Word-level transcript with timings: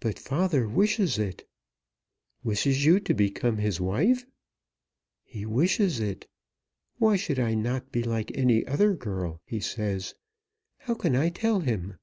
"But 0.00 0.18
father 0.18 0.68
wishes 0.68 1.16
it." 1.18 1.48
"Wishes 2.44 2.84
you 2.84 3.00
to 3.00 3.14
become 3.14 3.56
his 3.56 3.80
wife?" 3.80 4.26
"He 5.24 5.46
wishes 5.46 6.00
it. 6.00 6.28
Why 6.98 7.16
should 7.16 7.38
I 7.38 7.54
not 7.54 7.90
be 7.90 8.02
like 8.02 8.30
any 8.36 8.66
other 8.66 8.92
girl, 8.92 9.40
he 9.46 9.58
says. 9.58 10.14
How 10.80 10.92
can 10.96 11.16
I 11.16 11.30
tell 11.30 11.60
him? 11.60 11.96